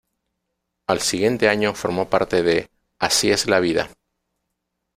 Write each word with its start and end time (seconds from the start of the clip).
Al 0.89 0.99
siguiente 0.99 1.47
año 1.47 1.75
formó 1.75 2.09
parte 2.09 2.41
de 2.41 2.71
"Así 2.97 3.29
es 3.29 3.45
la 3.45 3.59
vida". 3.59 3.91